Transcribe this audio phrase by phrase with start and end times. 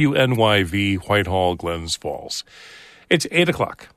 [0.00, 2.44] WNYV Whitehall, Glens Falls.
[3.10, 3.88] It's 8 o'clock.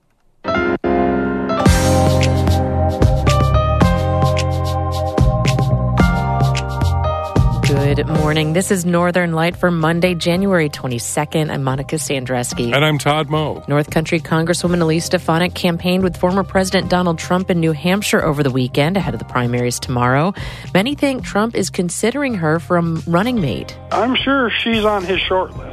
[7.68, 8.54] Good morning.
[8.54, 11.52] This is Northern Light for Monday, January 22nd.
[11.52, 12.74] I'm Monica Sandreczki.
[12.74, 13.64] And I'm Todd Moe.
[13.68, 18.42] North Country Congresswoman Elise Stefanik campaigned with former President Donald Trump in New Hampshire over
[18.42, 20.34] the weekend ahead of the primaries tomorrow.
[20.74, 23.78] Many think Trump is considering her for a running mate.
[23.92, 25.71] I'm sure she's on his short list.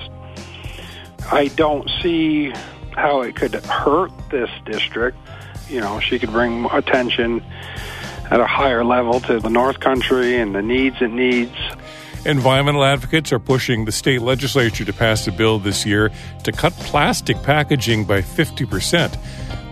[1.30, 2.52] I don't see
[2.92, 5.18] how it could hurt this district.
[5.68, 7.42] You know, she could bring attention
[8.30, 11.56] at a higher level to the North Country and the needs it needs.
[12.24, 16.10] Environmental advocates are pushing the state legislature to pass a bill this year
[16.45, 19.16] to cut plastic packaging by 50%.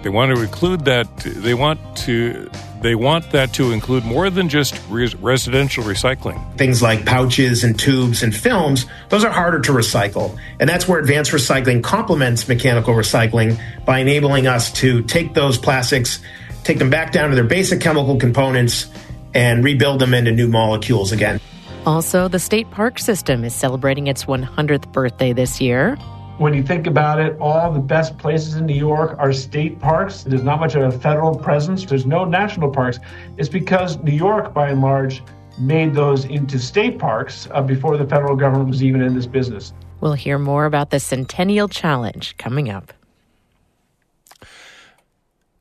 [0.03, 2.51] They want to include that they want to
[2.87, 6.41] they want that to include more than just res- residential recycling.
[6.57, 10.39] Things like pouches and tubes and films, those are harder to recycle.
[10.61, 16.21] And that's where advanced recycling complements mechanical recycling by enabling us to take those plastics,
[16.63, 18.87] take them back down to their basic chemical components,
[19.35, 21.41] and rebuild them into new molecules again.
[21.87, 25.99] Also, the state park system is celebrating its 100th birthday this year.
[26.39, 30.23] When you think about it, all the best places in New York are state parks.
[30.23, 31.87] There's not much of a federal presence.
[31.87, 32.99] There's no national parks.
[33.39, 35.23] It's because New York, by and large,
[35.59, 39.73] made those into state parks uh, before the federal government was even in this business.
[40.03, 42.93] We'll hear more about the Centennial Challenge coming up.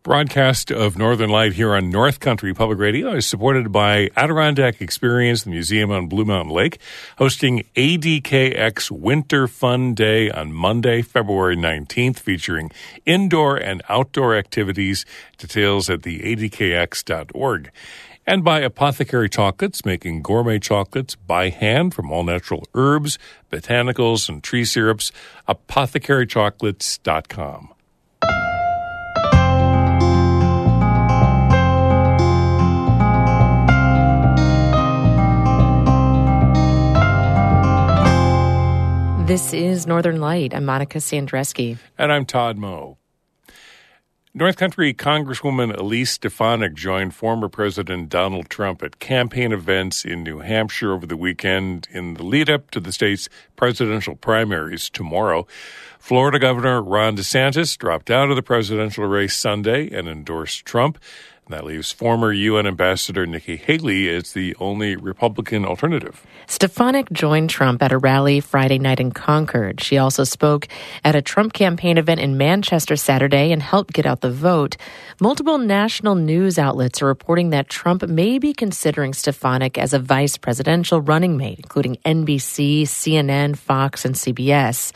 [0.05, 5.45] Broadcast of Northern Light here on North Country Public Radio is supported by Adirondack Experience,
[5.45, 6.77] the museum on Blue Mountain Lake,
[7.17, 12.69] hosting ADKX Winter Fun Day on Monday, February 19th, featuring
[13.07, 15.07] indoor and outdoor activities.
[15.39, 17.71] Details at the adkx.org.
[18.27, 23.17] And by Apothecary Chocolates, making gourmet chocolates by hand from all natural herbs,
[23.51, 25.11] botanicals, and tree syrups.
[25.49, 27.74] Apothecarychocolates.com.
[39.25, 40.53] This is Northern Light.
[40.53, 41.79] I'm Monica Sandreczki.
[41.97, 42.99] And I'm Todd Moe.
[44.35, 50.41] North Country Congresswoman Elise Stefanik joined former President Donald Trump at campaign events in New
[50.41, 55.47] Hampshire over the weekend in the lead up to the state's presidential primaries tomorrow.
[55.97, 60.99] Florida Governor Ron DeSantis dropped out of the presidential race Sunday and endorsed Trump.
[61.47, 66.25] That leaves former UN Ambassador Nikki Haley as the only Republican alternative.
[66.47, 69.79] Stefanik joined Trump at a rally Friday night in Concord.
[69.79, 70.67] She also spoke
[71.03, 74.75] at a Trump campaign event in Manchester Saturday and helped get out the vote.
[75.21, 80.37] Multiple national news outlets are reporting that Trump may be considering Stefanik as a vice
[80.37, 84.91] presidential running mate, including NBC, CNN, Fox, and CBS.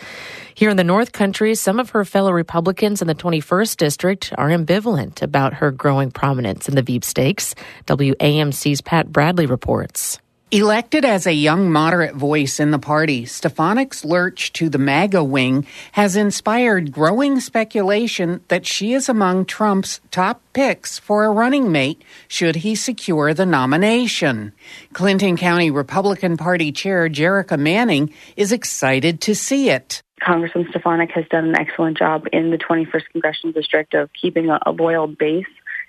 [0.60, 4.50] Here in the North Country, some of her fellow Republicans in the 21st District are
[4.50, 7.56] ambivalent about her growing prominence in the Veep Stakes.
[7.88, 10.20] WAMC's Pat Bradley reports.
[10.52, 15.66] Elected as a young moderate voice in the party, Stefanik's lurch to the MAGA wing
[15.94, 22.02] has inspired growing speculation that she is among Trump's top picks for a running mate
[22.28, 24.52] should he secure the nomination.
[24.92, 30.02] Clinton County Republican Party Chair Jerrica Manning is excited to see it.
[30.22, 34.60] Congressman Stefanik has done an excellent job in the 21st Congressional District of keeping a,
[34.66, 35.46] a loyal base.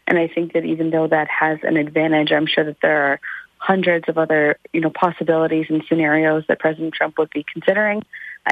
[0.07, 3.21] And I think that even though that has an advantage, I'm sure that there are
[3.59, 8.03] hundreds of other, you know, possibilities and scenarios that President Trump would be considering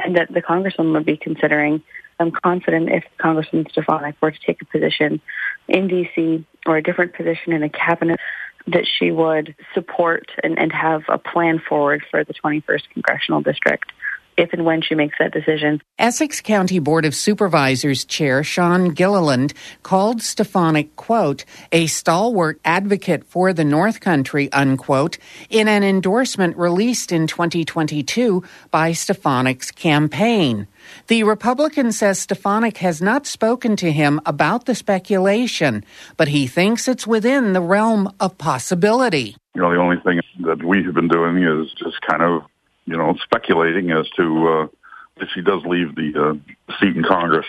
[0.03, 1.81] and that the Congressman would be considering.
[2.19, 5.21] I'm confident if Congressman Stefanik were to take a position
[5.67, 6.45] in D.C.
[6.65, 8.19] or a different position in the cabinet,
[8.67, 13.91] that she would support and, and have a plan forward for the 21st Congressional District
[14.39, 15.81] if and when she makes that decision.
[15.97, 23.51] Essex County Board of Supervisors Chair Shaun Gillilland called Stefanik, quote, a stalwart advocate for
[23.51, 25.17] the North Country, unquote,
[25.49, 30.67] in an endorsement released in 2022 by Stefanik's campaign.
[31.07, 35.83] The Republican says Stefanik has not spoken to him about the speculation,
[36.15, 39.35] but he thinks it's within the realm of possibility.
[39.53, 42.43] You know, the only thing that we have been doing is just kind of
[42.89, 44.67] you know, speculating as to uh,
[45.17, 47.45] if he does leave the uh, seat in Congress,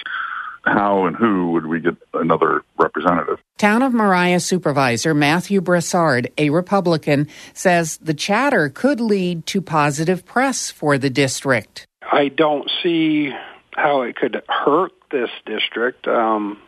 [0.65, 3.39] how and who would we get another representative?
[3.57, 10.25] Town of Moriah Supervisor Matthew Brassard, a Republican, says the chatter could lead to positive
[10.27, 11.87] press for the district.
[12.03, 13.31] I don't see
[13.73, 16.07] how it could hurt this district.
[16.07, 16.61] Um,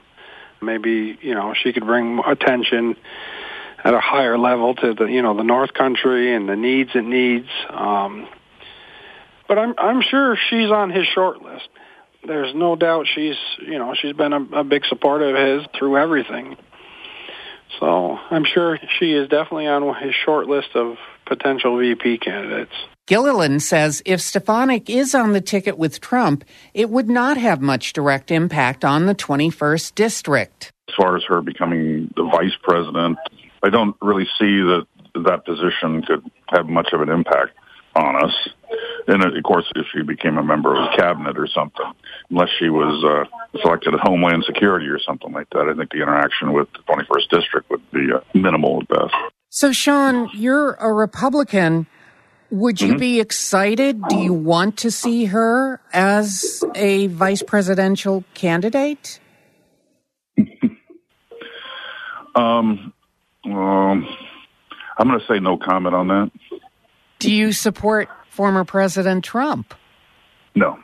[0.62, 2.96] maybe you know she could bring attention
[3.84, 7.04] at a higher level to the you know the North Country and the needs it
[7.04, 7.48] needs.
[7.68, 8.28] Um,
[9.52, 11.68] but I'm I'm sure she's on his short list.
[12.26, 15.98] There's no doubt she's you know she's been a, a big supporter of his through
[15.98, 16.56] everything.
[17.78, 20.96] So I'm sure she is definitely on his short list of
[21.26, 22.72] potential VP candidates.
[23.06, 27.92] Gillilland says if Stefanik is on the ticket with Trump, it would not have much
[27.92, 30.72] direct impact on the 21st district.
[30.88, 33.18] As far as her becoming the vice president,
[33.62, 37.50] I don't really see that that position could have much of an impact
[37.94, 38.48] on us.
[39.06, 41.84] And of course, if she became a member of the cabinet or something,
[42.30, 46.02] unless she was uh, selected at Homeland Security or something like that, I think the
[46.02, 49.14] interaction with the 21st District would be uh, minimal at best.
[49.50, 51.86] So, Shaun, you're a Republican.
[52.50, 52.98] Would you mm-hmm.
[52.98, 54.02] be excited?
[54.08, 59.20] Do you want to see her as a vice presidential candidate?
[62.34, 62.92] um,
[63.44, 64.08] um,
[64.98, 66.30] I'm going to say no comment on that.
[67.22, 69.74] Do you support former President Trump?
[70.54, 70.78] No.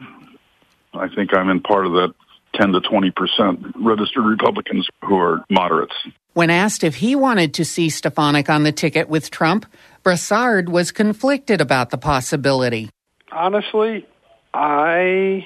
[0.94, 2.14] I think I'm in part of that
[2.55, 5.94] 10 to 20 percent registered Republicans who are moderates.
[6.35, 9.67] When asked if he wanted to see Stefanik on the ticket with Trump,
[10.05, 12.88] Brassard was conflicted about the possibility.
[13.32, 14.06] Honestly,
[14.55, 15.44] I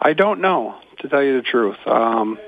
[0.00, 1.76] I don't know to tell you the truth.
[1.86, 2.38] Um,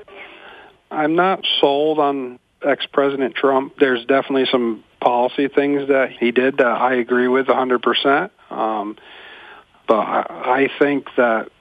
[0.89, 3.75] I'm not sold on ex-President Trump.
[3.79, 8.31] There's definitely some policy things that he did that I agree with 100%.
[8.49, 8.97] Um,
[9.87, 11.51] but I, I think that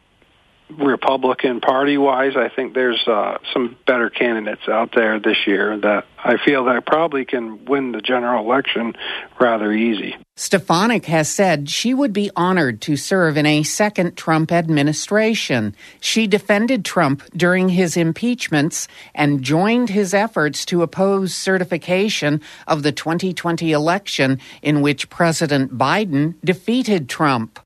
[0.71, 6.07] Republican Party wise, I think there's uh, some better candidates out there this year that
[6.19, 8.95] I feel that probably can win the general election
[9.39, 10.17] rather easy.
[10.37, 15.77] Stefanik has said she would be honored to serve in a second Trump administration.
[16.01, 22.91] She defended Trump during his impeachments and joined his efforts to oppose certification of the
[22.91, 27.61] 2020 election in which President Biden defeated Trump.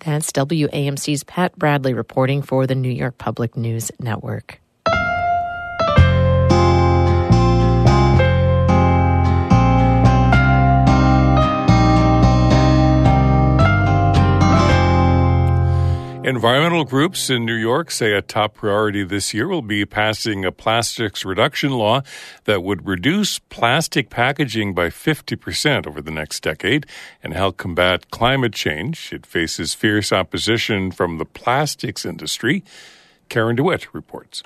[0.00, 4.60] That's WAMC's Pat Bradley reporting for the New York Public News Network.
[16.30, 20.52] Environmental groups in New York say a top priority this year will be passing a
[20.52, 22.02] plastics reduction law
[22.44, 26.86] that would reduce plastic packaging by 50% over the next decade
[27.20, 29.12] and help combat climate change.
[29.12, 32.62] It faces fierce opposition from the plastics industry.
[33.28, 34.44] Karen DeWitt reports.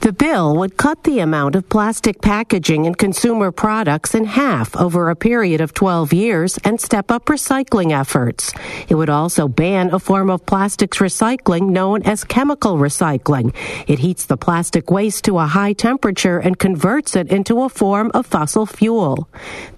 [0.00, 5.08] The bill would cut the amount of plastic packaging in consumer products in half over
[5.08, 8.52] a period of 12 years and step up recycling efforts.
[8.88, 13.54] It would also ban a form of plastics recycling known as chemical recycling.
[13.86, 18.10] It heats the plastic waste to a high temperature and converts it into a form
[18.12, 19.26] of fossil fuel.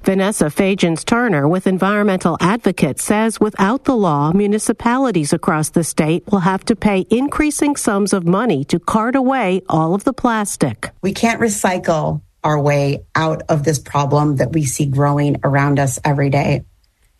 [0.02, 6.40] Vanessa Fajans Turner with Environmental Advocates says without the law, municipalities across the state will
[6.40, 10.90] have to pay increasing sums of money to cart away all of the plastic.
[11.02, 15.98] We can't recycle our way out of this problem that we see growing around us
[16.04, 16.64] every day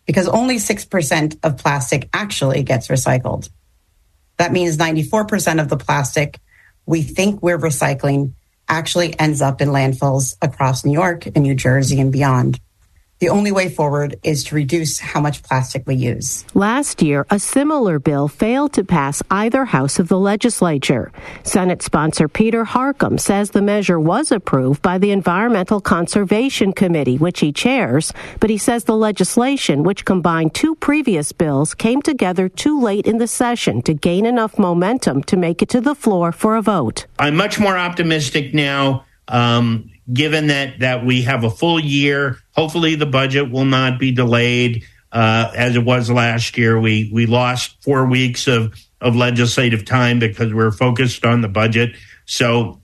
[0.05, 3.49] because only 6% of plastic actually gets recycled.
[4.37, 6.39] That means 94% of the plastic
[6.85, 8.33] we think we're recycling
[8.69, 12.59] actually ends up in landfills across New York and New Jersey and beyond.
[13.19, 16.45] The only way forward is to reduce how much plastic we use.
[16.53, 21.11] Last year, a similar bill failed to pass either house of the legislature.
[21.41, 27.39] Senate sponsor Peter Harckham says the measure was approved by the Environmental Conservation Committee, which
[27.39, 32.79] he chairs, but he says the legislation, which combined two previous bills, came together too
[32.79, 36.55] late in the session to gain enough momentum to make it to the floor for
[36.55, 37.07] a vote.
[37.17, 39.05] I'm much more optimistic now.
[39.27, 42.37] Um, given that that we have a full year.
[42.51, 46.79] Hopefully, the budget will not be delayed uh, as it was last year.
[46.79, 51.47] We we lost four weeks of of legislative time because we we're focused on the
[51.47, 51.95] budget.
[52.25, 52.81] So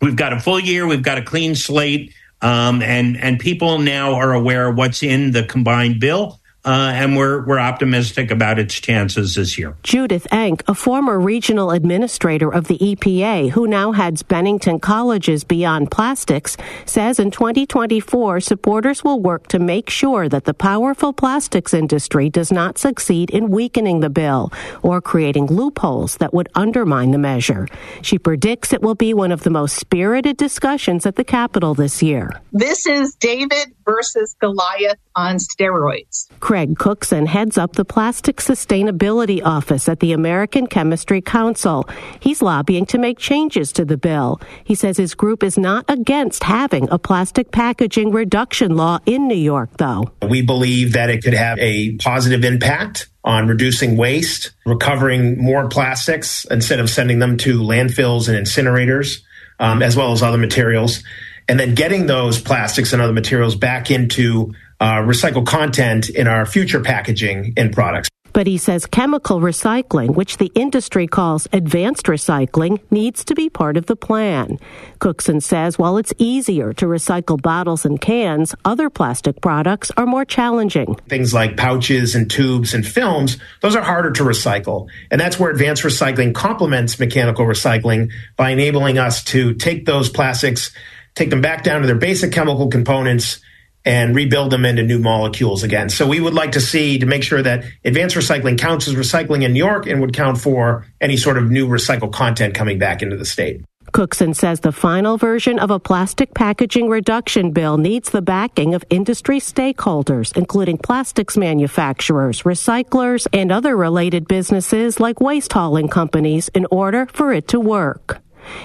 [0.00, 0.86] we've got a full year.
[0.86, 5.32] We've got a clean slate, um, and and people now are aware of what's in
[5.32, 9.76] the combined bill uh, and we're we're optimistic about its chances this year.
[9.82, 15.90] Judith Enck, a former regional administrator of the EPA who now heads Bennington College's Beyond
[15.90, 22.28] Plastics, says in 2024 supporters will work to make sure that the powerful plastics industry
[22.28, 27.68] does not succeed in weakening the bill or creating loopholes that would undermine the measure.
[28.02, 32.02] She predicts it will be one of the most spirited discussions at the Capitol this
[32.02, 32.30] year.
[32.52, 36.28] This is David versus Goliath on steroids.
[36.38, 41.88] Craig Cookson heads up the Plastic Sustainability Office at the American Chemistry Council.
[42.20, 44.40] He's lobbying to make changes to the bill.
[44.62, 49.34] He says his group is not against having a plastic packaging reduction law in New
[49.34, 50.12] York, though.
[50.28, 56.44] We believe that it could have a positive impact on reducing waste, recovering more plastics
[56.44, 59.22] instead of sending them to landfills and incinerators,
[59.58, 61.02] um, as well as other materials,
[61.48, 66.46] and then getting those plastics and other materials back into uh, recycled content in our
[66.46, 68.08] future packaging and products.
[68.32, 73.76] But he says chemical recycling, which the industry calls advanced recycling, needs to be part
[73.76, 74.58] of the plan.
[75.00, 80.24] Cookson says while it's easier to recycle bottles and cans, other plastic products are more
[80.24, 80.94] challenging.
[81.08, 84.88] Things like pouches and tubes and films, those are harder to recycle.
[85.10, 90.70] And that's where advanced recycling complements mechanical recycling by enabling us to take those plastics,
[91.14, 93.40] take them back down to their basic chemical components,
[93.84, 95.88] and rebuild them into new molecules again.
[95.88, 99.44] So we would like to see to make sure that advanced recycling counts as recycling
[99.44, 103.02] in New York and would count for any sort of new recycled content coming back
[103.02, 103.62] into the state.
[103.92, 108.84] Cookson says the final version of a plastic packaging reduction bill needs the backing of
[108.90, 116.66] industry stakeholders, including plastics manufacturers, recyclers, and other related businesses like waste hauling companies in
[116.70, 118.20] order for it to work.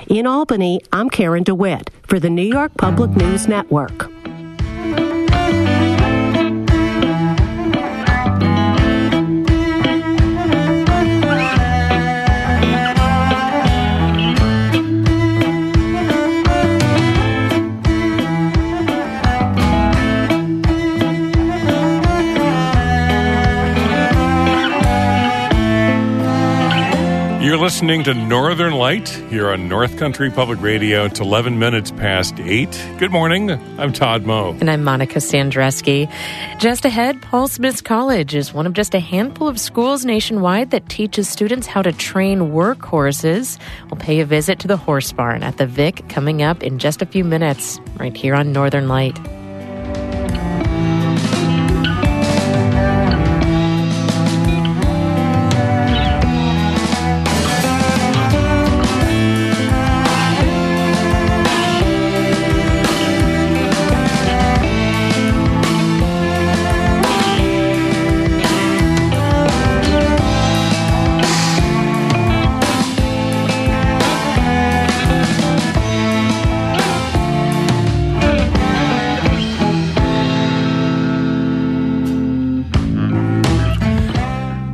[0.07, 4.09] In Albany, I'm Karen DeWitt for the New York Public News Network.
[27.83, 31.03] Listening to Northern Light here on North Country Public Radio.
[31.03, 32.69] It's 11 minutes past 8.
[32.97, 33.51] Good morning.
[33.77, 34.55] I'm Todd Moe.
[34.61, 36.09] And I'm Monica Sandreczki.
[36.59, 40.87] Just ahead, Paul Smith's College is one of just a handful of schools nationwide that
[40.87, 43.59] teaches students how to train workhorses.
[43.91, 47.01] We'll pay a visit to the horse barn at the Vic coming up in just
[47.01, 49.19] a few minutes, right here on Northern Light.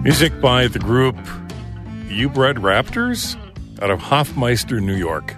[0.09, 1.15] Music by the group
[2.07, 3.37] You Bred Raptors
[3.79, 5.35] out of Hoffmeister, New York.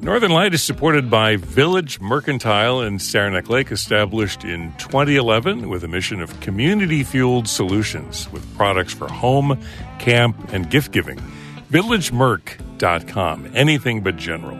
[0.00, 5.88] Northern Light is supported by Village Mercantile in Saranac Lake, established in 2011 with a
[5.88, 9.60] mission of community fueled solutions with products for home,
[9.98, 11.18] camp, and gift giving.
[11.72, 13.50] VillageMerc.com.
[13.56, 14.56] Anything but general.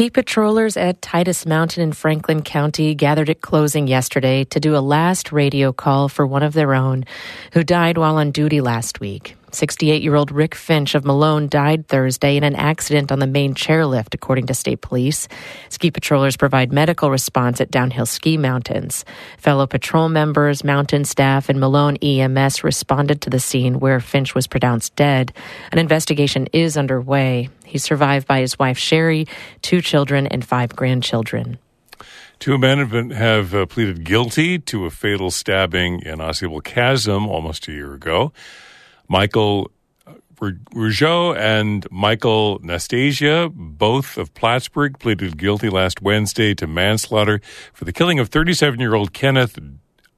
[0.00, 4.80] Ski patrollers at Titus Mountain in Franklin County gathered at closing yesterday to do a
[4.80, 7.04] last radio call for one of their own
[7.52, 9.36] who died while on duty last week.
[9.54, 13.54] 68 year old Rick Finch of Malone died Thursday in an accident on the main
[13.54, 15.28] chairlift, according to state police.
[15.68, 19.04] Ski patrollers provide medical response at downhill ski mountains.
[19.38, 24.46] Fellow patrol members, mountain staff, and Malone EMS responded to the scene where Finch was
[24.46, 25.32] pronounced dead.
[25.72, 27.48] An investigation is underway.
[27.64, 29.26] He's survived by his wife Sherry,
[29.62, 31.58] two children, and five grandchildren.
[32.40, 37.72] Two men have, uh, pleaded guilty to a fatal stabbing in Osceola Chasm almost a
[37.72, 38.32] year ago.
[39.10, 39.72] Michael
[40.06, 47.40] uh, Rougeau and Michael Nastasia, both of Plattsburgh, pleaded guilty last Wednesday to manslaughter
[47.72, 49.58] for the killing of 37 year old Kenneth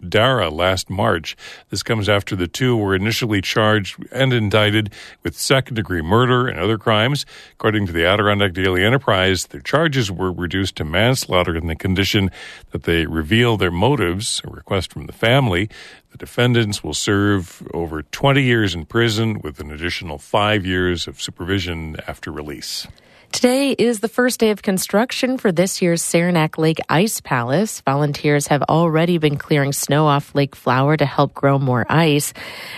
[0.08, 1.36] Dara last March.
[1.70, 4.92] This comes after the two were initially charged and indicted
[5.22, 7.24] with second degree murder and other crimes.
[7.52, 12.30] According to the Adirondack Daily Enterprise, their charges were reduced to manslaughter in the condition
[12.70, 15.68] that they reveal their motives, a request from the family.
[16.10, 21.22] The defendants will serve over 20 years in prison with an additional five years of
[21.22, 22.86] supervision after release.
[23.32, 27.80] Today is the first day of construction for this year's Saranac Lake Ice Palace.
[27.80, 32.34] Volunteers have already been clearing snow off Lake Flower to help grow more ice.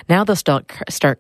[0.09, 0.71] Now they'll start,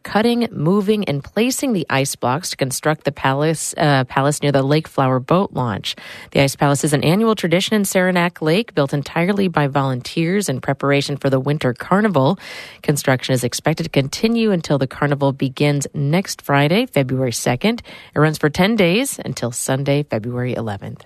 [0.04, 4.62] cutting, moving, and placing the ice blocks to construct the palace, uh, palace near the
[4.62, 5.96] Lake Flower boat launch.
[6.30, 10.60] The Ice Palace is an annual tradition in Saranac Lake, built entirely by volunteers in
[10.60, 12.38] preparation for the winter carnival.
[12.82, 17.80] Construction is expected to continue until the carnival begins next Friday, February 2nd.
[18.14, 21.02] It runs for 10 days until Sunday, February 11th.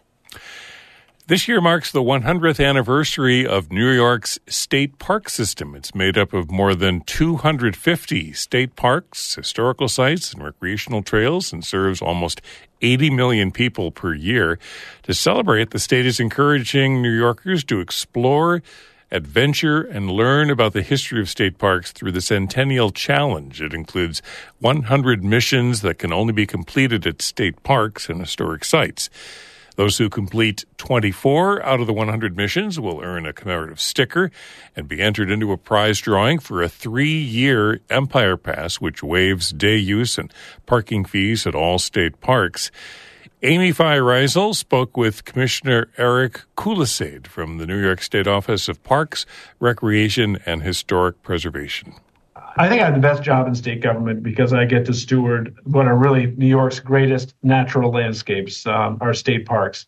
[1.28, 5.74] This year marks the 100th anniversary of New York's state park system.
[5.74, 11.62] It's made up of more than 250 state parks, historical sites, and recreational trails and
[11.62, 12.40] serves almost
[12.80, 14.58] 80 million people per year.
[15.02, 18.62] To celebrate, the state is encouraging New Yorkers to explore,
[19.10, 23.60] adventure, and learn about the history of state parks through the Centennial Challenge.
[23.62, 24.22] It includes
[24.60, 29.08] 100 missions that can only be completed at state parks and historic sites.
[29.78, 34.32] Those who complete 24 out of the 100 missions will earn a commemorative sticker
[34.74, 39.52] and be entered into a prize drawing for a three year Empire Pass, which waives
[39.52, 40.34] day use and
[40.66, 42.72] parking fees at all state parks.
[43.44, 49.26] Amy Feiereisel spoke with Commissioner Erik Kulleseid from the New York State Office of Parks,
[49.60, 51.94] Recreation, and Historic Preservation.
[52.56, 55.56] I think I have the best job in state government because I get to steward
[55.62, 59.86] what are really New York's greatest natural landscapes, um, our state parks.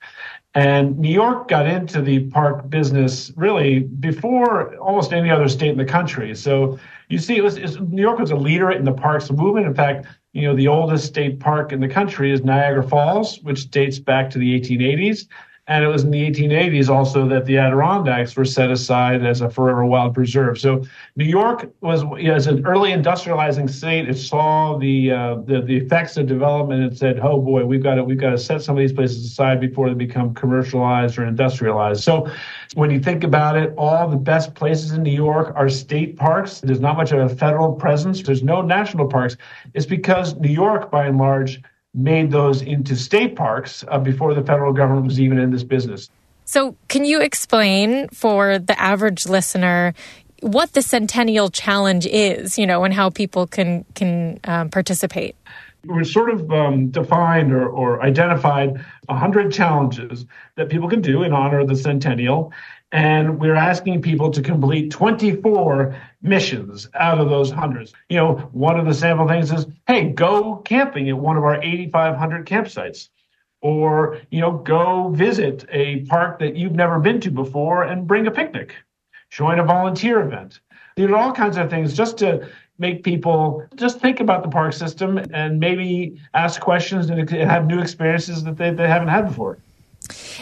[0.55, 5.79] And New York got into the park business really before almost any other state in
[5.79, 6.37] the country.
[6.37, 6.79] So
[7.11, 9.67] you see, it was, New York was a leader in the parks movement.
[9.67, 13.69] In fact, you know, the oldest state park in the country is Niagara Falls, which
[13.71, 15.27] dates back to the 1880s.
[15.67, 19.49] And it was in the 1880s also that the Adirondacks were set aside as a
[19.49, 20.59] forever wild preserve.
[20.59, 25.77] So New York was, as an early industrializing state, it saw the, uh, the, the
[25.77, 28.77] effects of development and said, "Oh boy, we've got to we've got to set some
[28.77, 32.29] of these places aside before they become commercialized or industrialized." So
[32.75, 36.61] when you think about it, all the best places in New York are state parks.
[36.61, 38.23] There's not much of a federal presence.
[38.23, 39.37] There's no national parks.
[39.75, 41.61] It's because New York, by and large,
[41.95, 46.09] made those into state parks uh, before the federal government was even in this business.
[46.45, 49.95] So, can you explain for the average listener
[50.41, 55.37] what the Centennial Challenge is, you know, and how people can can um, participate?
[55.85, 61.33] We sort of um, defined or, or identified 100 challenges that people can do in
[61.33, 62.53] honor of the centennial.
[62.93, 67.93] And we're asking people to complete 24 missions out of those hundreds.
[68.09, 71.63] You know, one of the sample things is, hey, go camping at one of our
[71.63, 73.09] 8,500 campsites.
[73.63, 78.27] Or, you know, go visit a park that you've never been to before and bring
[78.27, 78.75] a picnic.
[79.31, 80.61] Join a volunteer event.
[80.97, 82.49] These are all kinds of things just to
[82.81, 87.79] make people just think about the park system and maybe ask questions and have new
[87.79, 89.59] experiences that they, they haven't had before.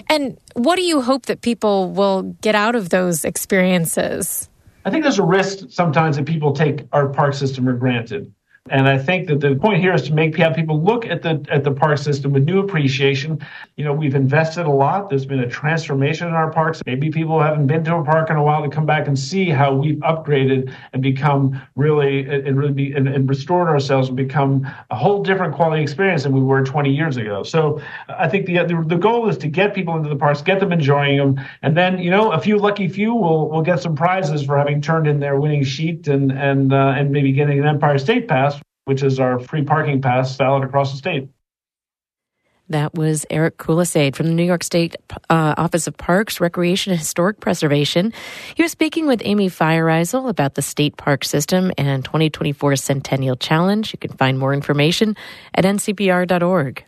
[0.09, 4.49] And what do you hope that people will get out of those experiences?
[4.85, 8.33] I think there's a risk sometimes that people take our park system for granted.
[8.71, 11.45] And I think that the point here is to make have people look at the
[11.51, 13.45] at the park system with new appreciation.
[13.77, 15.11] You know, we've invested a lot.
[15.11, 16.83] There's been a transformation in our parks.
[16.87, 19.51] Maybe people haven't been to a park in a while to come back and see
[19.51, 24.69] how we've upgraded and become really and really be and, and restored ourselves and become
[24.91, 27.43] a whole different quality experience than we were 20 years ago.
[27.43, 30.61] So I think the the, the goal is to get people into the parks, get
[30.61, 33.97] them enjoying them, and then you know a few lucky few will will get some
[33.97, 37.67] prizes for having turned in their winning sheet and and uh, and maybe getting an
[37.67, 38.58] Empire State Pass
[38.89, 41.29] which is our free parking pass valid across the state.
[42.71, 44.97] That was Erik Kulleseid from the New York State
[45.31, 48.13] uh, Office of Parks, Recreation, and Historic Preservation.
[48.55, 53.93] He was speaking with Amy Feiereisel about the state park system and 2024 Centennial Challenge.
[53.93, 55.17] You can find more information
[55.55, 56.85] at ncpr.org.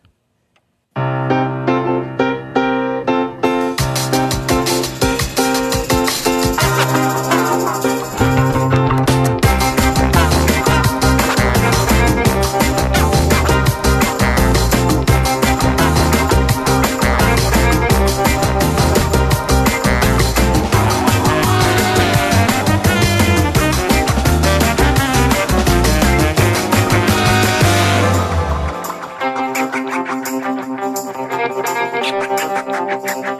[32.90, 33.39] Thank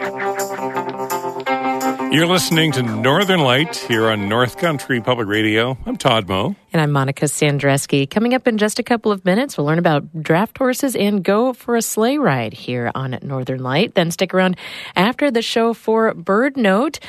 [2.11, 5.77] You're listening to Northern Light here on North Country Public Radio.
[5.85, 6.57] I'm Todd Moe.
[6.73, 8.09] And I'm Monica Sandreczki.
[8.09, 11.53] Coming up in just a couple of minutes, we'll learn about draft horses and go
[11.53, 13.95] for a sleigh ride here on Northern Light.
[13.95, 14.57] Then stick around
[14.93, 16.99] after the show for Bird Note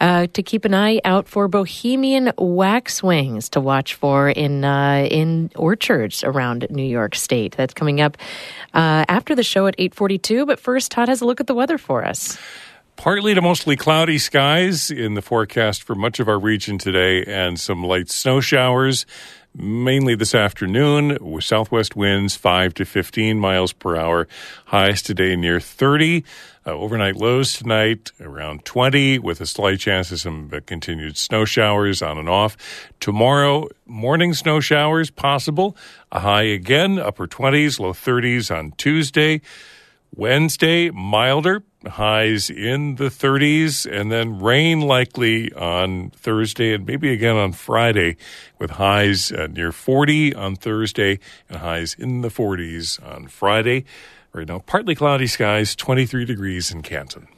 [0.00, 5.50] uh, to keep an eye out for Bohemian waxwings to watch for in uh, in
[5.56, 7.56] orchards around New York State.
[7.56, 8.16] That's coming up
[8.74, 10.46] uh, after the show at 8:42.
[10.46, 12.38] But first, Todd has a look at the weather for us.
[12.96, 17.58] Partly to mostly cloudy skies in the forecast for much of our region today, and
[17.58, 19.06] some light snow showers,
[19.56, 24.28] mainly this afternoon, with southwest winds 5 to 15 miles per hour.
[24.66, 26.22] Highs today near 30.
[26.64, 31.44] Uh, overnight lows tonight around 20, with a slight chance of some uh, continued snow
[31.44, 32.56] showers on and off.
[33.00, 35.76] Tomorrow, morning snow showers possible.
[36.12, 39.40] A high again, upper 20s, low 30s on Tuesday.
[40.14, 47.36] Wednesday, milder, highs in the 30s, and then rain likely on Thursday and maybe again
[47.36, 48.16] on Friday,
[48.58, 51.18] with highs uh, near 40 on Thursday
[51.48, 53.84] and highs in the 40s on Friday.
[54.32, 57.28] Right now, partly cloudy skies, 23 degrees in Canton.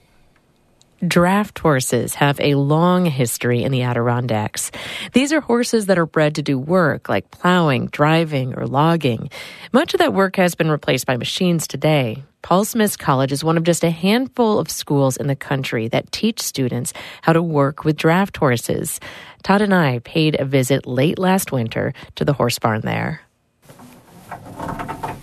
[1.07, 4.71] Draft horses have a long history in the Adirondacks.
[5.13, 9.29] These are horses that are bred to do work like plowing, driving, or logging.
[9.73, 12.23] Much of that work has been replaced by machines today.
[12.43, 16.13] Paul Smith's College is one of just a handful of schools in the country that
[16.13, 19.01] teach students how to work with draft horses.
[19.43, 23.21] Todd and I paid a visit late last winter to the horse barn there.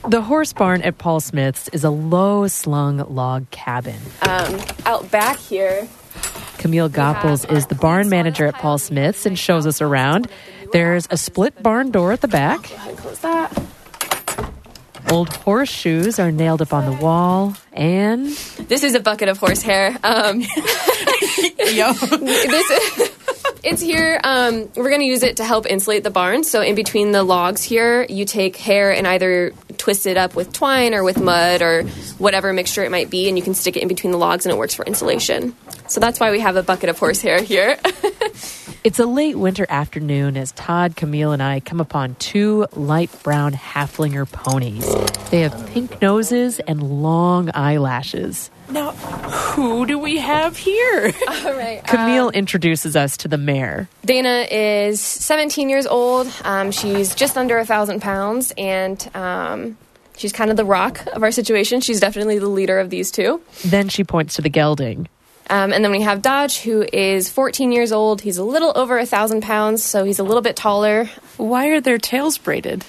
[0.07, 3.99] The horse barn at Paul Smith's is a low slung log cabin.
[4.23, 5.87] Um, out back here.
[6.57, 10.27] Camille Goppels is the barn manager at Paul Smith's and shows us around.
[10.73, 12.63] There's a split barn door at the back.
[12.63, 13.63] Close that.
[15.11, 18.27] Old horseshoes are nailed up on the wall, and
[18.67, 19.97] this is a bucket of horsehair.
[20.03, 20.41] Um,
[21.59, 21.91] Yo.
[21.93, 23.11] this
[23.63, 24.19] it's here.
[24.23, 26.43] Um, we're going to use it to help insulate the barn.
[26.43, 30.53] So in between the logs here, you take hair and either twist it up with
[30.53, 31.83] twine or with mud or
[32.17, 34.53] whatever mixture it might be, and you can stick it in between the logs, and
[34.53, 35.55] it works for insulation.
[35.87, 37.77] So that's why we have a bucket of horsehair here.
[38.83, 43.53] It's a late winter afternoon as Todd, Camille, and I come upon two light brown
[43.53, 44.83] Haflinger ponies.
[45.29, 48.49] They have pink noses and long eyelashes.
[48.71, 51.13] Now, who do we have here?
[51.27, 51.83] All right.
[51.87, 53.89] Camille introduces us to the mare.
[54.05, 56.31] Dana is 17 years old.
[56.43, 59.77] Um, she's just under a thousand pounds, and um,
[60.15, 61.81] she's kind of the rock of our situation.
[61.81, 63.41] She's definitely the leader of these two.
[63.65, 65.09] Then she points to the gelding.
[65.49, 68.21] Um, and then we have Dodge, who is 14 years old.
[68.21, 71.09] He's a little over a thousand pounds, so he's a little bit taller.
[71.35, 72.85] Why are their tails braided?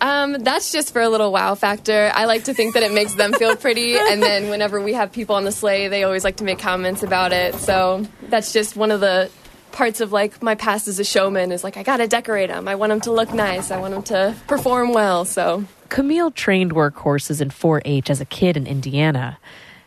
[0.00, 2.10] Um, that's just for a little wow factor.
[2.14, 5.12] I like to think that it makes them feel pretty, and then whenever we have
[5.12, 7.54] people on the sleigh, they always like to make comments about it.
[7.54, 9.30] So that's just one of the
[9.72, 12.68] parts of like my past as a showman is like I gotta decorate them.
[12.68, 13.70] I want them to look nice.
[13.72, 15.24] I want them to perform well.
[15.24, 19.38] So Camille trained workhorses in 4-H as a kid in Indiana.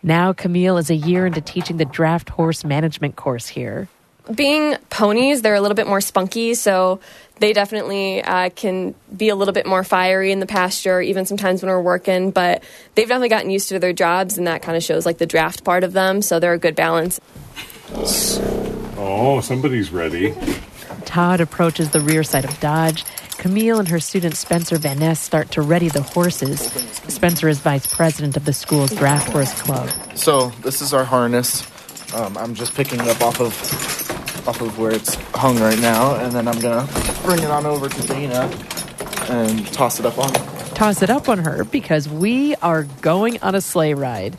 [0.03, 3.87] Now Camille is a year into teaching the draft horse management course here.
[4.35, 6.99] being ponies, they're a little bit more spunky, so
[7.39, 11.61] they definitely uh, can be a little bit more fiery in the pasture, even sometimes
[11.61, 12.31] when we're working.
[12.31, 12.63] But
[12.95, 15.63] they've definitely gotten used to their jobs, and that kind of shows like the draft
[15.63, 16.21] part of them.
[16.21, 17.19] So they're a good balance.
[18.97, 20.35] Oh, somebody's ready.
[21.05, 23.05] Todd approaches the rear side of Dodge.
[23.37, 26.59] Camille and her student Spencer Van Ness start to ready the horses.
[27.07, 29.89] Spencer is vice president of the school's draft horse club.
[30.15, 31.65] So this is our harness.
[32.13, 33.53] Um, I'm just picking up off of
[34.47, 36.87] off of where it's hung right now, and then I'm gonna
[37.23, 38.49] bring it on over to Dana
[39.29, 40.31] and toss it up on.
[40.73, 44.37] Toss it up on her because we are going on a sleigh ride.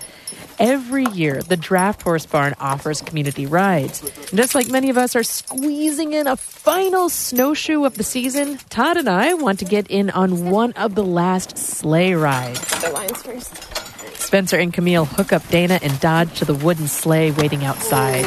[0.59, 4.03] Every year, the Draft Horse Barn offers community rides.
[4.03, 8.59] And just like many of us are squeezing in a final snowshoe of the season,
[8.69, 12.61] Todd and I want to get in on one of the last sleigh rides.
[12.81, 13.79] The lines first.
[14.21, 18.27] Spencer and Camille hook up Dana and Dodge to the wooden sleigh waiting outside.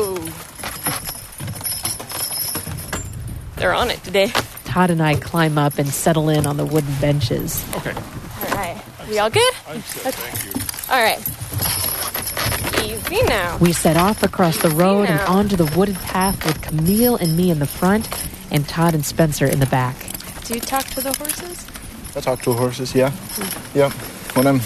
[0.00, 0.14] Whoa!
[3.56, 4.28] They're on it today.
[4.64, 7.62] Todd and I climb up and settle in on the wooden benches.
[7.76, 7.92] Okay.
[7.92, 8.82] All right.
[9.10, 9.52] We all good?
[9.68, 10.52] I'm set, thank you.
[10.90, 11.18] All right.
[12.82, 13.58] Easy now.
[13.58, 15.34] We set off across the road and now.
[15.36, 18.08] onto the wooded path with Camille and me in the front
[18.50, 19.96] and Todd and Spencer in the back.
[20.44, 21.66] Do you talk to the horses?
[22.16, 23.78] I talk to horses, yeah, hmm.
[23.78, 23.92] yep.
[24.34, 24.60] When I'm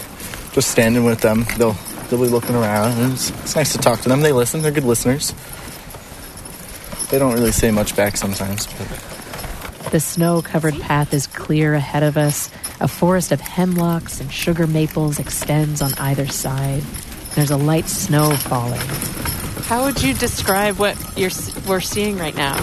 [0.52, 1.76] just standing with them, they'll
[2.08, 4.20] they'll be looking around, it's, it's nice to talk to them.
[4.20, 4.62] They listen.
[4.62, 5.34] They're good listeners.
[7.10, 12.02] They don't really say much back sometimes, but The snow covered path is clear ahead
[12.02, 12.50] of us.
[12.80, 16.82] A forest of hemlocks and sugar maples extends on either side.
[17.34, 18.80] There's a light snow falling.
[19.64, 21.30] How would you describe what you're
[21.68, 22.56] we're seeing right now?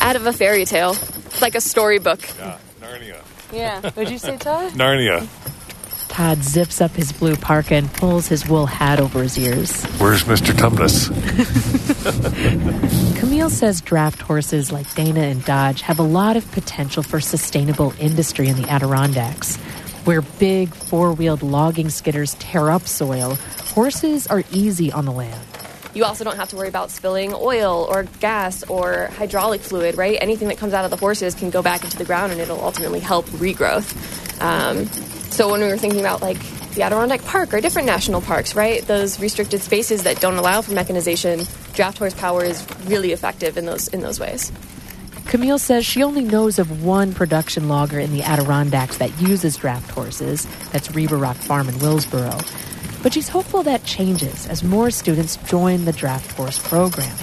[0.00, 0.96] Out of a fairy tale,
[1.40, 2.20] like a storybook.
[2.38, 3.20] Yeah, Narnia.
[3.52, 3.90] Yeah.
[3.96, 4.72] Would you say Todd?
[4.72, 5.26] Narnia.
[6.14, 9.84] Todd zips up his blue parka and pulls his wool hat over his ears.
[9.98, 10.52] Where's Mr.
[10.52, 11.10] Tumnus?
[13.18, 17.92] Camille says draft horses like Dana and Dodge have a lot of potential for sustainable
[17.98, 19.56] industry in the Adirondacks.
[20.04, 23.34] Where big four wheeled logging skidders tear up soil,
[23.74, 25.44] horses are easy on the land.
[25.94, 30.16] You also don't have to worry about spilling oil or gas or hydraulic fluid, right?
[30.20, 32.62] Anything that comes out of the horses can go back into the ground and it'll
[32.62, 33.90] ultimately help regrowth.
[34.40, 34.88] Um,
[35.34, 36.38] so when we were thinking about like
[36.74, 38.82] the Adirondack Park or different national parks, right?
[38.86, 41.42] Those restricted spaces that don't allow for mechanization,
[41.72, 44.52] draft horsepower is really effective in those in those ways.
[45.26, 49.90] Camille says she only knows of one production logger in the Adirondacks that uses draft
[49.90, 50.46] horses.
[50.70, 53.02] That's Reber Rock Farm in Willsboro.
[53.02, 57.16] But she's hopeful that changes as more students join the draft horse program.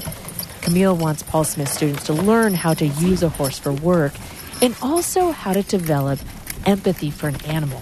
[0.61, 4.13] Camille wants Paul Smith students to learn how to use a horse for work
[4.61, 6.19] and also how to develop
[6.65, 7.81] empathy for an animal.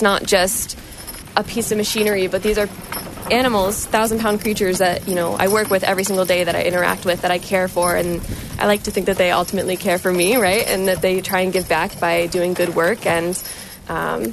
[0.00, 0.78] It's not just
[1.36, 2.70] a piece of machinery, but these are
[3.30, 6.62] animals, thousand pound creatures that you know I work with every single day, that I
[6.62, 8.22] interact with, that I care for, and
[8.58, 10.66] I like to think that they ultimately care for me, right?
[10.66, 13.36] And that they try and give back by doing good work, and
[13.90, 14.32] um,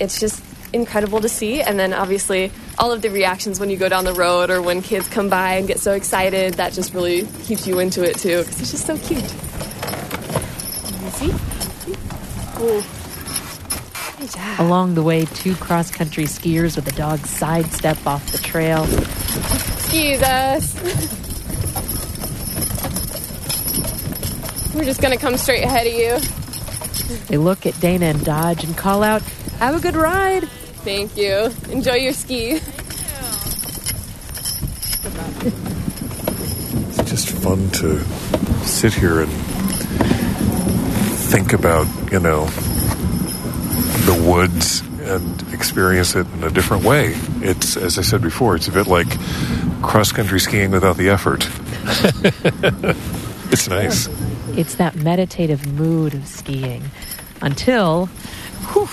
[0.00, 1.60] it's just incredible to see.
[1.60, 4.80] And then obviously all of the reactions when you go down the road or when
[4.80, 8.38] kids come by and get so excited, that just really keeps you into it too,
[8.38, 9.28] because it's just so cute.
[11.12, 12.95] See?
[14.34, 14.62] Ooh.
[14.62, 18.84] Along the way, two cross country skiers with a dog sidestep off the trail.
[19.74, 20.74] Excuse us.
[24.74, 26.18] We're just gonna come straight ahead of you.
[27.28, 29.22] They look at Dana and Dodge and call out,
[29.58, 30.48] Have a good ride.
[30.84, 31.52] Thank you.
[31.70, 32.60] Enjoy your ski.
[36.88, 38.00] It's just fun to
[38.64, 39.30] sit here and
[41.30, 42.46] think about, you know,
[44.06, 47.14] the woods and experience it in a different way.
[47.40, 49.08] It's, as I said before, it's a bit like
[49.82, 51.48] cross country skiing without the effort.
[53.52, 54.08] it's nice.
[54.56, 56.84] It's that meditative mood of skiing
[57.42, 58.06] until
[58.72, 58.88] whew,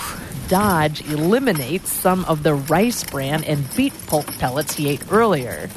[0.48, 5.68] Dodge eliminates some of the rice bran and beet pulp pellets he ate earlier.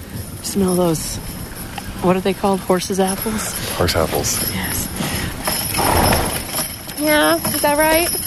[0.41, 1.17] Smell those.
[2.03, 2.59] What are they called?
[2.61, 3.53] Horses' apples?
[3.75, 4.51] Horse apples.
[4.53, 4.87] Yes.
[6.99, 8.26] Yeah, is that right?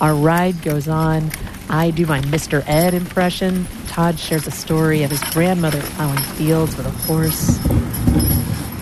[0.00, 1.30] Our ride goes on.
[1.68, 2.62] I do my Mr.
[2.66, 3.66] Ed impression.
[3.88, 7.58] Todd shares a story of his grandmother plowing fields with a horse.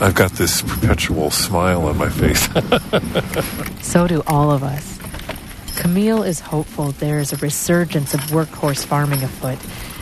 [0.01, 2.47] I've got this perpetual smile on my face.
[3.87, 4.99] so do all of us.
[5.77, 9.59] Camille is hopeful there is a resurgence of workhorse farming afoot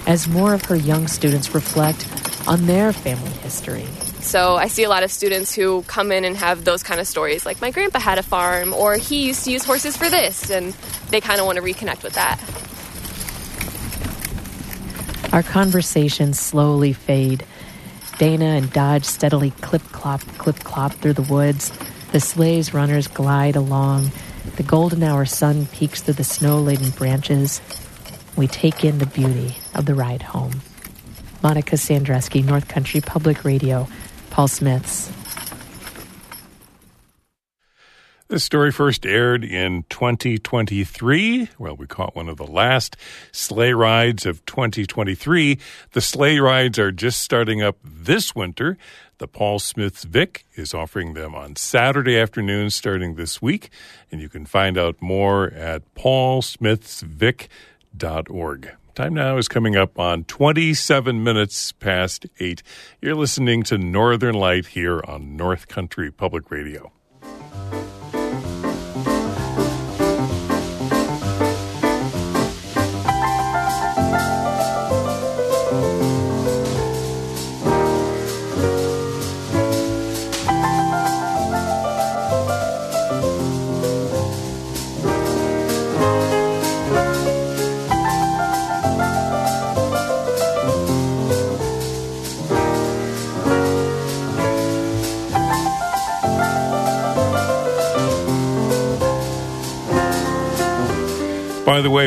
[0.07, 2.09] as more of her young students reflect
[2.49, 3.87] on their family history.
[4.25, 7.07] So I see a lot of students who come in and have those kind of
[7.07, 10.51] stories, like my grandpa had a farm, or he used to use horses for this,
[10.51, 10.73] and
[11.11, 12.41] they kind of want to reconnect with that.
[15.33, 17.45] Our conversations slowly fade.
[18.19, 21.71] Dana and Dodge steadily clip clop, clip clop through the woods.
[22.13, 24.11] The sleigh's runners glide along.
[24.57, 27.61] The golden hour sun peeks through the snow laden branches.
[28.37, 30.63] We take in the beauty of the ride home.
[31.43, 33.87] Monica Sandreczki, North Country Public Radio,
[34.35, 35.11] Paul Smiths.
[38.27, 41.51] This story first aired in 2023.
[41.57, 42.97] Well, we caught one of the last
[43.31, 45.61] sleigh rides of 2023.
[45.93, 48.77] The sleigh rides are just starting up this winter.
[49.19, 53.71] The Paul Smiths Vic is offering them on Saturday afternoons starting this week,
[54.11, 58.71] and you can find out more at paulsmithsvic.org.
[58.95, 62.63] Time now is coming up on 27 minutes past 8.
[63.03, 66.93] You're listening to Northern Light here on North Country Public Radio.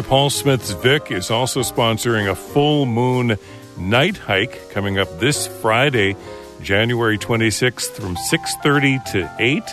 [0.01, 3.37] Paul Smith's Vic is also sponsoring a full moon
[3.77, 6.15] night hike coming up this Friday,
[6.61, 9.63] January 26th from 6:30 to 8.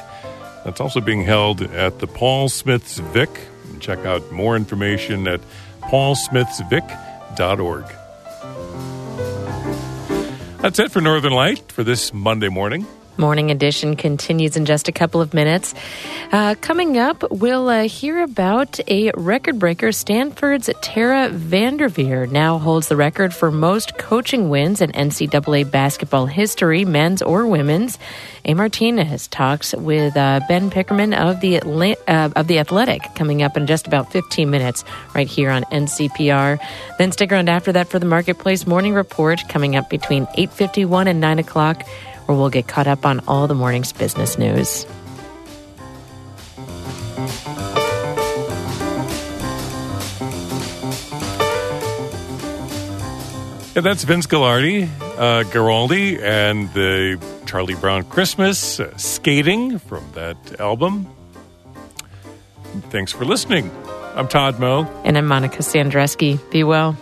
[0.64, 3.30] That's also being held at the Paul Smith's Vic.
[3.80, 5.40] Check out more information at
[5.82, 7.84] paulsmithsvic.org.
[10.60, 12.86] That's it for Northern Light for this Monday morning.
[13.16, 15.72] Morning edition continues in just a couple of minutes.
[16.32, 19.92] Uh, coming up, we'll uh, hear about a record breaker.
[19.92, 26.84] Stanford's Tara Vanderveer now holds the record for most coaching wins in NCAA basketball history,
[26.84, 28.00] men's or women's.
[28.46, 31.58] A Martinez talks with uh, Ben Pickman of the
[32.08, 34.82] uh, of the Athletic coming up in just about 15 minutes,
[35.14, 36.58] right here on NCPR.
[36.98, 41.20] Then stick around after that for the Marketplace Morning Report coming up between 8:51 and
[41.20, 41.84] 9 o'clock
[42.26, 44.86] where we'll get caught up on all the morning's business news.
[53.74, 61.08] Yeah, that's Vince Guaraldi, uh, and the Charlie Brown Christmas uh, skating from that album.
[62.90, 63.70] Thanks for listening.
[64.14, 64.84] I'm Todd Moe.
[65.02, 66.38] And I'm Monica Sandreczki.
[66.50, 66.96] Be well.